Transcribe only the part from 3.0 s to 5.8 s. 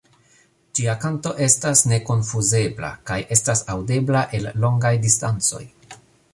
kaj estas aŭdebla el longaj distancoj.